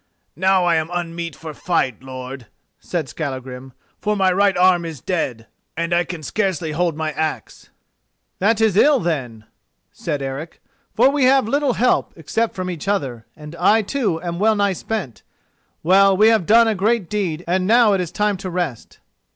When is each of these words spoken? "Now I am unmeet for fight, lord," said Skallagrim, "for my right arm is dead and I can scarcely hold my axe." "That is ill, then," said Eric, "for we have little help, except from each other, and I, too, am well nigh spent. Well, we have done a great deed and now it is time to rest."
"Now 0.35 0.65
I 0.65 0.77
am 0.77 0.89
unmeet 0.91 1.35
for 1.35 1.53
fight, 1.53 2.01
lord," 2.01 2.47
said 2.79 3.07
Skallagrim, 3.07 3.71
"for 3.99 4.15
my 4.15 4.31
right 4.31 4.57
arm 4.57 4.83
is 4.83 4.99
dead 4.99 5.45
and 5.77 5.93
I 5.93 6.05
can 6.05 6.23
scarcely 6.23 6.71
hold 6.71 6.97
my 6.97 7.11
axe." 7.11 7.69
"That 8.39 8.59
is 8.59 8.75
ill, 8.75 8.99
then," 8.99 9.45
said 9.91 10.23
Eric, 10.23 10.59
"for 10.95 11.11
we 11.11 11.25
have 11.25 11.47
little 11.47 11.73
help, 11.73 12.13
except 12.15 12.55
from 12.55 12.67
each 12.67 12.87
other, 12.87 13.27
and 13.35 13.55
I, 13.57 13.83
too, 13.83 14.19
am 14.23 14.39
well 14.39 14.55
nigh 14.55 14.73
spent. 14.73 15.21
Well, 15.83 16.17
we 16.17 16.29
have 16.29 16.47
done 16.47 16.67
a 16.67 16.73
great 16.73 17.07
deed 17.07 17.43
and 17.47 17.67
now 17.67 17.93
it 17.93 18.01
is 18.01 18.11
time 18.11 18.37
to 18.37 18.49
rest." 18.49 18.97